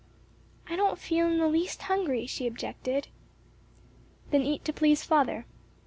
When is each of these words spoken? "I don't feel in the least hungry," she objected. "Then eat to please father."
"I 0.67 0.75
don't 0.75 0.97
feel 0.97 1.27
in 1.27 1.37
the 1.37 1.47
least 1.47 1.83
hungry," 1.83 2.25
she 2.25 2.47
objected. 2.47 3.09
"Then 4.31 4.41
eat 4.41 4.65
to 4.65 4.73
please 4.73 5.03
father." 5.03 5.45